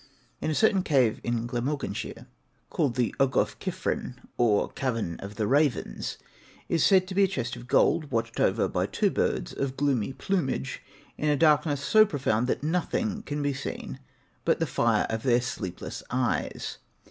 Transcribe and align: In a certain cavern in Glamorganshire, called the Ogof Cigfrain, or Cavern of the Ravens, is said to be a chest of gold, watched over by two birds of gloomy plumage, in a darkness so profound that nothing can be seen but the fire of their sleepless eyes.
In 0.41 0.49
a 0.49 0.55
certain 0.55 0.81
cavern 0.81 1.21
in 1.23 1.45
Glamorganshire, 1.45 2.25
called 2.71 2.95
the 2.95 3.13
Ogof 3.19 3.59
Cigfrain, 3.59 4.15
or 4.35 4.71
Cavern 4.71 5.19
of 5.19 5.35
the 5.35 5.45
Ravens, 5.45 6.17
is 6.67 6.83
said 6.83 7.07
to 7.07 7.13
be 7.13 7.23
a 7.23 7.27
chest 7.27 7.55
of 7.55 7.67
gold, 7.67 8.09
watched 8.09 8.39
over 8.39 8.67
by 8.67 8.87
two 8.87 9.11
birds 9.11 9.53
of 9.53 9.77
gloomy 9.77 10.11
plumage, 10.11 10.81
in 11.19 11.29
a 11.29 11.37
darkness 11.37 11.83
so 11.83 12.03
profound 12.03 12.47
that 12.47 12.63
nothing 12.63 13.21
can 13.21 13.43
be 13.43 13.53
seen 13.53 13.99
but 14.43 14.57
the 14.59 14.65
fire 14.65 15.05
of 15.07 15.21
their 15.21 15.39
sleepless 15.39 16.01
eyes. 16.09 16.79